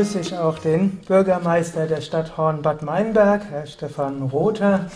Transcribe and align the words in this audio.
auch 0.00 0.58
den 0.58 0.92
Bürgermeister 1.06 1.86
der 1.86 2.00
Stadt 2.00 2.38
Horn-Bad 2.38 2.80
Meinberg, 2.80 3.42
Herr 3.50 3.66
Stefan 3.66 4.22
Rother, 4.22 4.86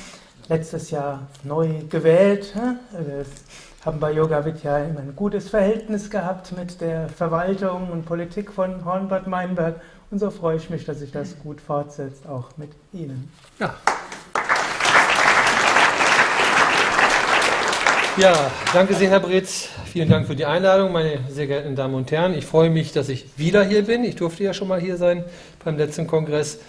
letztes 0.48 0.91
Jahr 0.91 1.27
neu 1.43 1.82
gewählt. 1.91 2.54
Wir 2.57 3.27
haben 3.85 4.00
bei 4.00 4.12
Yoga 4.12 4.46
Vidya 4.46 4.79
immer 4.79 5.00
ein 5.00 5.14
gutes 5.14 5.50
Verhältnis 5.50 6.09
gehabt 6.09 6.57
mit 6.57 6.80
der 6.80 7.11
Verwaltung 7.11 7.90
und 7.90 8.07
Politik 8.07 8.50
von 8.50 8.82
Horn-Bad 8.86 9.27
Meinberg. 9.27 9.79
Und 10.11 10.21
so 10.21 10.30
freue 10.30 10.57
ich 10.57 10.71
mich, 10.71 10.86
dass 10.86 11.00
sich 11.00 11.12
das 11.12 11.39
gut 11.39 11.61
fortsetzt, 11.61 12.27
auch 12.27 12.57
mit 12.57 12.71
Ihnen. 12.95 13.30
Ja. 13.59 13.75
Ja, 18.17 18.53
danke 18.73 18.95
sehr, 18.95 19.11
Herr 19.11 19.18
Bretz. 19.18 19.71
Vielen 19.86 20.09
Dank 20.09 20.29
für 20.29 20.36
die 20.36 20.46
Einladung, 20.46 20.93
meine 20.93 21.18
sehr 21.29 21.49
geehrten 21.49 21.75
Damen 21.75 21.96
und 21.96 22.13
Herren. 22.13 22.32
Ich 22.39 22.46
freue 22.46 22.71
mich, 22.71 22.93
dass 22.93 23.09
ich 23.09 23.27
wieder 23.36 23.64
hier 23.64 23.82
bin. 23.82 24.05
Ich 24.05 24.14
durfte 24.14 24.45
ja 24.45 24.55
schon 24.55 24.68
mal 24.68 24.81
hier 24.81 24.96
sein 24.96 25.25
beim 25.64 25.77
letzten 25.77 26.07
Kongress. 26.07 26.61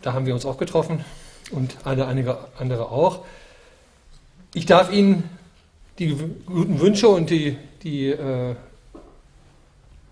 Da 0.00 0.14
haben 0.14 0.24
wir 0.24 0.32
uns 0.32 0.46
auch 0.46 0.56
getroffen 0.56 1.04
und 1.50 1.76
eine, 1.84 2.06
einige 2.06 2.38
andere 2.58 2.90
auch. 2.90 3.20
Ich 4.54 4.64
darf 4.64 4.90
Ihnen 4.90 5.28
die 5.98 6.16
guten 6.46 6.80
Wünsche 6.80 7.08
und 7.08 7.28
die, 7.28 7.58
die 7.82 8.08
äh, 8.08 8.54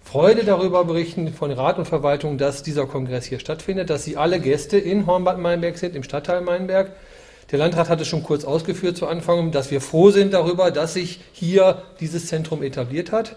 Freude 0.04 0.44
darüber 0.44 0.84
berichten 0.84 1.32
von 1.32 1.52
Rat 1.52 1.78
und 1.78 1.86
Verwaltung, 1.86 2.36
dass 2.36 2.62
dieser 2.62 2.86
Kongress 2.86 3.24
hier 3.24 3.38
stattfindet, 3.38 3.88
dass 3.88 4.04
Sie 4.04 4.18
alle 4.18 4.40
Gäste 4.40 4.76
in 4.76 5.06
Hornbad 5.06 5.38
Meinberg 5.38 5.78
sind, 5.78 5.96
im 5.96 6.02
Stadtteil 6.02 6.42
Meinberg. 6.42 6.92
Der 7.50 7.58
Landrat 7.58 7.88
hatte 7.88 8.04
schon 8.04 8.22
kurz 8.22 8.44
ausgeführt 8.44 8.96
zu 8.96 9.08
Anfang, 9.08 9.50
dass 9.50 9.70
wir 9.70 9.80
froh 9.80 10.10
sind 10.10 10.32
darüber, 10.32 10.70
dass 10.70 10.94
sich 10.94 11.20
hier 11.32 11.82
dieses 11.98 12.26
Zentrum 12.26 12.62
etabliert 12.62 13.10
hat. 13.10 13.36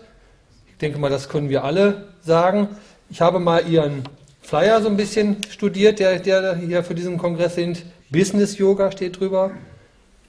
Ich 0.68 0.78
denke 0.78 1.00
mal, 1.00 1.10
das 1.10 1.30
können 1.30 1.50
wir 1.50 1.64
alle 1.64 2.10
sagen. 2.22 2.70
Ich 3.10 3.22
habe 3.22 3.40
mal 3.40 3.68
Ihren 3.68 4.04
Flyer 4.42 4.82
so 4.82 4.90
ein 4.90 4.98
bisschen 4.98 5.38
studiert, 5.50 6.00
der, 6.00 6.20
der 6.20 6.56
hier 6.56 6.84
für 6.84 6.94
diesen 6.94 7.18
Kongress 7.18 7.56
sind. 7.56 7.84
Business 8.12 8.58
Yoga 8.58 8.92
steht 8.92 9.20
drüber. 9.20 9.52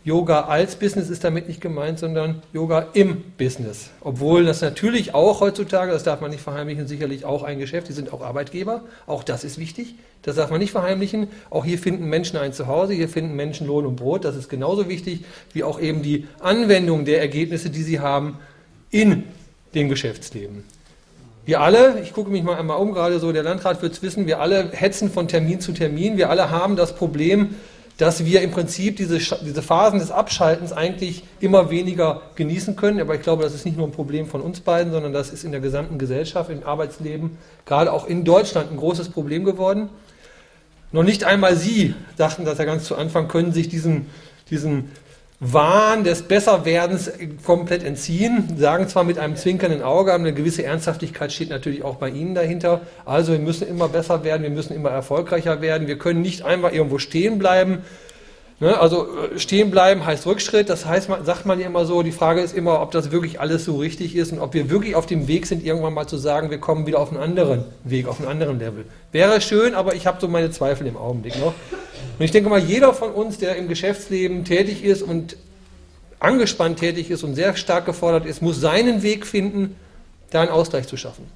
Yoga 0.05 0.43
als 0.43 0.77
Business 0.77 1.09
ist 1.09 1.25
damit 1.25 1.49
nicht 1.49 1.63
gemeint, 1.63 1.99
sondern 1.99 2.43
Yoga 2.53 2.89
im 2.93 3.23
Business. 3.39 3.89
Obwohl 4.03 4.45
das 4.45 4.61
natürlich 4.61 5.15
auch 5.15 5.41
heutzutage, 5.41 5.93
das 5.93 6.03
darf 6.03 6.21
man 6.21 6.31
nicht 6.31 6.43
verheimlichen, 6.43 6.87
sicherlich 6.87 7.25
auch 7.25 7.43
ein 7.43 7.59
Geschäft, 7.59 7.89
die 7.89 7.95
sind 7.95 8.13
auch 8.13 8.21
Arbeitgeber, 8.21 8.83
auch 9.07 9.25
das 9.25 9.45
ist 9.45 9.57
wichtig, 9.57 9.95
das 10.21 10.37
darf 10.37 10.51
man 10.51 10.61
nicht 10.61 10.73
verheimlichen. 10.73 11.29
Auch 11.49 11.65
hier 11.65 11.79
finden 11.79 12.05
Menschen 12.11 12.37
ein 12.37 12.53
Zuhause, 12.53 12.93
hier 12.93 13.09
finden 13.09 13.35
Menschen 13.35 13.67
Lohn 13.67 13.87
und 13.87 13.97
Brot, 13.97 14.27
das 14.27 14.37
ist 14.37 14.51
genauso 14.51 14.91
wichtig 14.91 15.25
wie 15.55 15.65
auch 15.65 15.81
eben 15.81 16.03
die 16.03 16.29
Anwendung 16.39 17.07
der 17.07 17.21
Ergebnisse, 17.21 17.71
die 17.71 17.83
sie 17.83 18.01
haben 18.01 18.37
in 18.91 19.25
dem 19.75 19.89
Geschäftsleben. 19.89 20.65
Wir 21.47 21.63
alle, 21.63 22.01
ich 22.03 22.13
gucke 22.13 22.31
mich 22.31 22.43
mal 22.43 22.59
einmal 22.59 22.79
um, 22.79 22.93
gerade 22.93 23.21
so, 23.21 23.33
der 23.33 23.43
Landrat 23.43 23.81
wird 23.81 23.95
es 23.95 24.03
wissen, 24.03 24.27
wir 24.27 24.41
alle 24.41 24.71
hetzen 24.73 25.11
von 25.11 25.29
Termin 25.29 25.61
zu 25.61 25.73
Termin, 25.73 26.19
wir 26.19 26.29
alle 26.29 26.51
haben 26.51 26.77
das 26.77 26.95
Problem, 26.95 27.55
dass 27.97 28.25
wir 28.25 28.43
im 28.43 28.51
Prinzip 28.51 28.97
diese, 28.97 29.19
diese 29.19 29.63
Phasen 29.63 30.01
des 30.01 30.11
Abschaltens 30.11 30.73
eigentlich 30.73 31.23
immer 31.41 31.71
weniger 31.71 32.23
genießen 32.35 32.75
können. 32.75 33.01
Aber 33.01 33.15
ich 33.15 33.23
glaube, 33.23 33.45
das 33.45 33.55
ist 33.55 33.65
nicht 33.65 33.77
nur 33.77 33.87
ein 33.87 33.93
Problem 33.93 34.27
von 34.27 34.41
uns 34.41 34.61
beiden, 34.61 34.93
sondern 34.93 35.13
das 35.13 35.31
ist 35.31 35.45
in 35.45 35.53
der 35.53 35.61
gesamten 35.61 35.99
Gesellschaft, 35.99 36.51
im 36.51 36.65
Arbeitsleben, 36.65 37.39
gerade 37.67 37.93
auch 37.93 38.07
in 38.07 38.25
Deutschland 38.25 38.73
ein 38.73 38.77
großes 38.77 39.11
Problem 39.11 39.45
geworden. 39.45 39.91
Noch 40.91 41.05
nicht 41.05 41.25
einmal 41.25 41.57
Sie 41.57 41.95
dachten 42.17 42.45
das 42.45 42.59
ja 42.59 42.65
ganz 42.65 42.85
zu 42.85 42.97
Anfang, 42.97 43.29
können 43.29 43.53
sich 43.53 43.69
diesen, 43.69 44.07
diesen 44.51 44.91
Wahn 45.53 46.05
des 46.05 46.23
Besserwerdens 46.23 47.13
komplett 47.45 47.85
entziehen, 47.85 48.57
sagen 48.57 48.89
zwar 48.89 49.05
mit 49.05 49.19
einem 49.19 49.37
zwinkernden 49.37 49.83
Auge, 49.83 50.15
aber 50.15 50.23
eine 50.23 50.33
gewisse 50.33 50.65
Ernsthaftigkeit 50.65 51.33
steht 51.33 51.51
natürlich 51.51 51.85
auch 51.85 51.97
bei 51.97 52.09
Ihnen 52.09 52.35
dahinter. 52.35 52.81
Also 53.05 53.33
wir 53.33 53.39
müssen 53.39 53.69
immer 53.69 53.89
besser 53.89 54.25
werden, 54.25 54.43
wir 54.43 54.51
müssen 54.51 54.75
immer 54.75 54.89
erfolgreicher 54.89 55.61
werden, 55.61 55.87
wir 55.87 55.99
können 55.99 56.23
nicht 56.23 56.43
einfach 56.43 56.73
irgendwo 56.73 56.99
stehen 56.99 57.39
bleiben. 57.39 57.81
Ne? 58.59 58.79
Also 58.81 59.07
äh, 59.35 59.39
stehen 59.39 59.71
bleiben 59.71 60.07
heißt 60.07 60.27
Rückschritt, 60.27 60.71
das 60.71 60.87
heißt, 60.87 61.11
sagt 61.25 61.45
man 61.45 61.61
ja 61.61 61.67
immer 61.67 61.85
so, 61.85 62.03
die 62.03 62.13
Frage 62.13 62.41
ist 62.41 62.57
immer, 62.57 62.81
ob 62.81 62.93
das 62.93 63.11
wirklich 63.11 63.39
alles 63.39 63.67
so 63.67 63.77
richtig 63.77 64.17
ist 64.17 64.33
und 64.33 64.39
ob 64.39 64.55
wir 64.55 64.71
wirklich 64.71 64.95
auf 64.95 65.05
dem 65.05 65.29
Weg 65.29 65.47
sind, 65.47 65.63
irgendwann 65.63 65.93
mal 65.93 66.07
zu 66.07 66.17
sagen, 66.17 66.51
wir 66.51 66.59
kommen 66.59 66.87
wieder 66.87 67.01
auf 67.01 67.11
einen 67.11 67.21
anderen 67.21 67.65
Weg, 67.85 68.09
auf 68.09 68.19
einen 68.19 68.29
anderen 68.29 68.59
Level. 68.59 68.87
Wäre 69.13 69.43
schön, 69.43 69.75
aber 69.75 69.95
ich 69.95 70.07
habe 70.07 70.19
so 70.23 70.29
meine 70.29 70.51
Zweifel 70.51 70.87
im 70.87 70.97
Augenblick 70.97 71.39
noch. 71.39 71.53
Und 72.19 72.25
ich 72.25 72.31
denke 72.31 72.49
mal, 72.49 72.61
jeder 72.61 72.95
von 72.95 73.13
uns, 73.13 73.39
der 73.39 73.57
im 73.57 73.69
Geschäftsleben 73.69 74.45
tätig 74.45 74.85
ist 74.85 75.03
und 75.03 75.37
angespannt 76.21 76.79
tätig 76.79 77.11
ist 77.11 77.23
und 77.23 77.35
sehr 77.35 77.57
stark 77.57 77.87
gefordert 77.87 78.27
ist, 78.27 78.41
muss 78.41 78.61
seinen 78.61 79.03
Weg 79.03 79.27
finden, 79.27 79.77
da 80.31 80.41
einen 80.41 80.51
Ausgleich 80.51 80.87
zu 80.87 80.97
schaffen. 80.97 81.27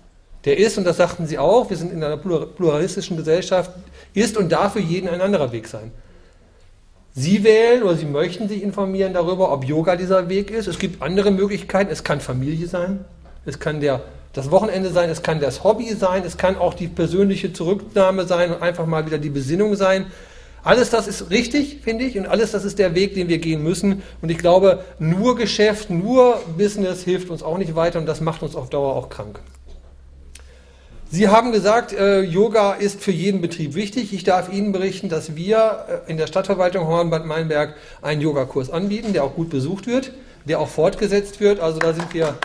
Der 0.44 0.56
ist, 0.56 0.78
und 0.78 0.84
das 0.84 0.96
sagten 0.96 1.26
Sie 1.26 1.38
auch, 1.38 1.68
wir 1.68 1.76
sind 1.76 1.92
in 1.92 2.02
einer 2.02 2.16
pluralistischen 2.16 3.16
Gesellschaft, 3.16 3.72
ist 4.14 4.36
und 4.36 4.50
darf 4.50 4.74
für 4.74 4.80
jeden 4.80 5.08
ein 5.08 5.20
anderer 5.20 5.52
Weg 5.52 5.66
sein. 5.66 5.90
Sie 7.14 7.42
wählen 7.42 7.82
oder 7.82 7.96
Sie 7.96 8.06
möchten 8.06 8.48
sich 8.48 8.62
informieren 8.62 9.12
darüber, 9.12 9.52
ob 9.52 9.64
Yoga 9.64 9.96
dieser 9.96 10.28
Weg 10.28 10.50
ist. 10.50 10.68
Es 10.68 10.78
gibt 10.78 11.02
andere 11.02 11.32
Möglichkeiten. 11.32 11.90
Es 11.90 12.04
kann 12.04 12.20
Familie 12.20 12.68
sein, 12.68 13.04
es 13.44 13.58
kann 13.58 13.80
der, 13.80 14.02
das 14.32 14.52
Wochenende 14.52 14.90
sein, 14.90 15.10
es 15.10 15.22
kann 15.22 15.40
das 15.40 15.64
Hobby 15.64 15.92
sein, 15.94 16.22
es 16.24 16.36
kann 16.36 16.56
auch 16.56 16.74
die 16.74 16.86
persönliche 16.86 17.52
Zurücknahme 17.52 18.24
sein 18.24 18.52
und 18.52 18.62
einfach 18.62 18.86
mal 18.86 19.04
wieder 19.04 19.18
die 19.18 19.30
Besinnung 19.30 19.74
sein. 19.74 20.06
Alles 20.64 20.90
das 20.90 21.06
ist 21.06 21.30
richtig, 21.30 21.78
finde 21.82 22.04
ich, 22.04 22.18
und 22.18 22.26
alles 22.26 22.52
das 22.52 22.64
ist 22.64 22.78
der 22.78 22.94
Weg, 22.94 23.14
den 23.14 23.28
wir 23.28 23.38
gehen 23.38 23.62
müssen. 23.62 24.02
Und 24.20 24.30
ich 24.30 24.38
glaube, 24.38 24.84
nur 24.98 25.36
Geschäft, 25.36 25.90
nur 25.90 26.40
Business 26.56 27.02
hilft 27.02 27.30
uns 27.30 27.42
auch 27.42 27.58
nicht 27.58 27.74
weiter 27.76 27.98
und 27.98 28.06
das 28.06 28.20
macht 28.20 28.42
uns 28.42 28.56
auf 28.56 28.68
Dauer 28.68 28.94
auch 28.94 29.08
krank. 29.08 29.40
Sie 31.10 31.28
haben 31.28 31.52
gesagt, 31.52 31.94
äh, 31.94 32.20
Yoga 32.20 32.74
ist 32.74 33.00
für 33.00 33.12
jeden 33.12 33.40
Betrieb 33.40 33.74
wichtig. 33.74 34.12
Ich 34.12 34.24
darf 34.24 34.52
Ihnen 34.52 34.72
berichten, 34.72 35.08
dass 35.08 35.36
wir 35.36 36.02
äh, 36.06 36.10
in 36.10 36.18
der 36.18 36.26
Stadtverwaltung 36.26 36.86
Hornbad 36.86 37.24
Meinberg 37.24 37.76
einen 38.02 38.20
Yogakurs 38.20 38.68
anbieten, 38.68 39.14
der 39.14 39.24
auch 39.24 39.34
gut 39.34 39.48
besucht 39.48 39.86
wird, 39.86 40.12
der 40.44 40.60
auch 40.60 40.68
fortgesetzt 40.68 41.40
wird. 41.40 41.60
Also 41.60 41.78
da 41.78 41.94
sind 41.94 42.12
wir 42.12 42.36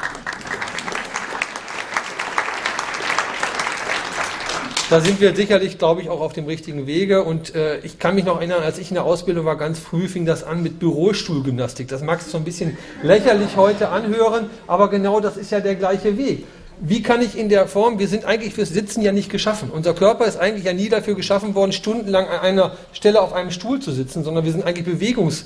da 4.89 5.01
sind 5.01 5.21
wir 5.21 5.35
sicherlich, 5.35 5.77
glaube 5.77 6.01
ich, 6.01 6.09
auch 6.09 6.21
auf 6.21 6.33
dem 6.33 6.45
richtigen 6.45 6.87
Wege. 6.87 7.23
Und 7.23 7.55
äh, 7.55 7.79
ich 7.79 7.99
kann 7.99 8.15
mich 8.15 8.25
noch 8.25 8.37
erinnern, 8.37 8.61
als 8.61 8.77
ich 8.77 8.89
in 8.89 8.95
der 8.95 9.05
Ausbildung 9.05 9.45
war, 9.45 9.57
ganz 9.57 9.79
früh 9.79 10.07
fing 10.07 10.25
das 10.25 10.43
an 10.43 10.61
mit 10.61 10.79
Bürostuhlgymnastik. 10.79 11.87
Das 11.87 12.01
mag 12.01 12.21
sich 12.21 12.31
so 12.31 12.37
ein 12.37 12.43
bisschen 12.43 12.77
lächerlich 13.01 13.55
heute 13.55 13.89
anhören, 13.89 14.49
aber 14.67 14.89
genau 14.89 15.19
das 15.19 15.37
ist 15.37 15.51
ja 15.51 15.59
der 15.59 15.75
gleiche 15.75 16.17
Weg. 16.17 16.45
Wie 16.79 17.01
kann 17.01 17.21
ich 17.21 17.37
in 17.37 17.49
der 17.49 17.67
Form, 17.67 17.99
wir 17.99 18.07
sind 18.07 18.25
eigentlich 18.25 18.55
fürs 18.55 18.69
Sitzen 18.69 19.01
ja 19.01 19.11
nicht 19.11 19.29
geschaffen. 19.29 19.69
Unser 19.71 19.93
Körper 19.93 20.25
ist 20.25 20.37
eigentlich 20.37 20.65
ja 20.65 20.73
nie 20.73 20.89
dafür 20.89 21.15
geschaffen 21.15 21.55
worden, 21.55 21.71
stundenlang 21.71 22.27
an 22.27 22.39
einer 22.39 22.73
Stelle 22.91 23.21
auf 23.21 23.31
einem 23.31 23.51
Stuhl 23.51 23.79
zu 23.79 23.91
sitzen, 23.91 24.23
sondern 24.23 24.43
wir 24.43 24.51
sind 24.51 24.65
eigentlich 24.65 24.87
Bewegungs- 24.87 25.45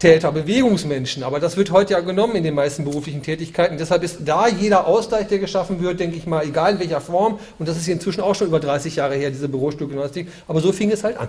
Täter, 0.00 0.32
Bewegungsmenschen. 0.32 1.22
Aber 1.22 1.38
das 1.40 1.56
wird 1.56 1.70
heute 1.70 1.92
ja 1.92 2.00
genommen 2.00 2.34
in 2.34 2.42
den 2.42 2.54
meisten 2.54 2.84
beruflichen 2.84 3.22
Tätigkeiten. 3.22 3.76
Deshalb 3.78 4.02
ist 4.02 4.20
da 4.24 4.48
jeder 4.48 4.86
Ausgleich, 4.86 5.28
der 5.28 5.38
geschaffen 5.38 5.80
wird, 5.80 6.00
denke 6.00 6.16
ich 6.16 6.26
mal, 6.26 6.44
egal 6.44 6.72
in 6.72 6.80
welcher 6.80 7.00
Form, 7.00 7.38
und 7.58 7.68
das 7.68 7.76
ist 7.76 7.86
inzwischen 7.86 8.22
auch 8.22 8.34
schon 8.34 8.48
über 8.48 8.60
30 8.60 8.96
Jahre 8.96 9.14
her, 9.14 9.30
diese 9.30 9.48
Bürostückgymnastik, 9.48 10.28
aber 10.48 10.60
so 10.60 10.72
fing 10.72 10.90
es 10.90 11.04
halt 11.04 11.18
an. 11.18 11.28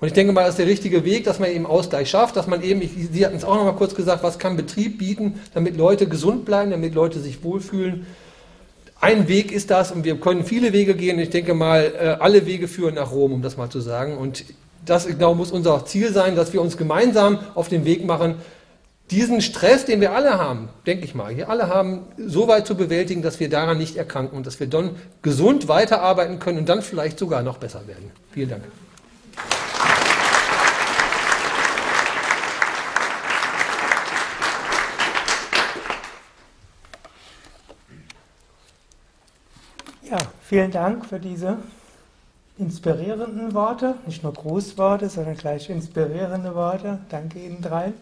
Und 0.00 0.08
ich 0.08 0.14
denke 0.14 0.32
mal, 0.32 0.42
das 0.42 0.50
ist 0.50 0.58
der 0.58 0.66
richtige 0.66 1.04
Weg, 1.04 1.24
dass 1.24 1.40
man 1.40 1.50
eben 1.50 1.66
Ausgleich 1.66 2.08
schafft, 2.08 2.36
dass 2.36 2.46
man 2.46 2.62
eben, 2.62 2.82
ich, 2.82 2.90
Sie 3.12 3.26
hatten 3.26 3.36
es 3.36 3.44
auch 3.44 3.56
noch 3.56 3.64
mal 3.64 3.72
kurz 3.72 3.94
gesagt, 3.94 4.22
was 4.22 4.38
kann 4.38 4.56
Betrieb 4.56 4.98
bieten, 4.98 5.40
damit 5.52 5.76
Leute 5.76 6.06
gesund 6.06 6.44
bleiben, 6.44 6.70
damit 6.70 6.94
Leute 6.94 7.18
sich 7.18 7.42
wohlfühlen. 7.42 8.06
Ein 9.00 9.28
Weg 9.28 9.50
ist 9.50 9.70
das 9.70 9.90
und 9.90 10.04
wir 10.04 10.16
können 10.16 10.44
viele 10.44 10.72
Wege 10.72 10.94
gehen. 10.94 11.18
Ich 11.18 11.30
denke 11.30 11.54
mal, 11.54 11.92
äh, 11.98 12.06
alle 12.20 12.46
Wege 12.46 12.68
führen 12.68 12.94
nach 12.94 13.10
Rom, 13.10 13.32
um 13.32 13.42
das 13.42 13.56
mal 13.56 13.70
zu 13.70 13.80
sagen. 13.80 14.16
Und 14.16 14.44
das 14.84 15.06
genau 15.06 15.34
muss 15.34 15.50
unser 15.50 15.84
Ziel 15.86 16.12
sein, 16.12 16.36
dass 16.36 16.52
wir 16.52 16.60
uns 16.60 16.76
gemeinsam 16.76 17.38
auf 17.54 17.68
den 17.68 17.84
Weg 17.84 18.04
machen, 18.04 18.36
diesen 19.10 19.42
Stress, 19.42 19.84
den 19.84 20.00
wir 20.00 20.12
alle 20.12 20.38
haben, 20.38 20.70
denke 20.86 21.04
ich 21.04 21.14
mal, 21.14 21.36
wir 21.36 21.50
alle 21.50 21.68
haben, 21.68 22.06
so 22.16 22.48
weit 22.48 22.66
zu 22.66 22.74
bewältigen, 22.74 23.20
dass 23.20 23.38
wir 23.38 23.50
daran 23.50 23.76
nicht 23.76 23.96
erkranken 23.96 24.36
und 24.36 24.46
dass 24.46 24.60
wir 24.60 24.66
dann 24.66 24.96
gesund 25.20 25.68
weiterarbeiten 25.68 26.38
können 26.38 26.58
und 26.58 26.68
dann 26.68 26.80
vielleicht 26.80 27.18
sogar 27.18 27.42
noch 27.42 27.58
besser 27.58 27.86
werden. 27.86 28.10
Vielen 28.32 28.48
Dank. 28.48 28.62
Ja, 40.10 40.18
vielen 40.42 40.70
Dank 40.70 41.06
für 41.06 41.18
diese 41.18 41.58
inspirierenden 42.58 43.52
Worte, 43.54 43.96
nicht 44.06 44.22
nur 44.22 44.32
Grußworte, 44.32 45.08
sondern 45.08 45.36
gleich 45.36 45.68
inspirierende 45.68 46.54
Worte. 46.54 46.98
Danke 47.08 47.40
Ihnen 47.40 47.60
drei. 47.60 47.92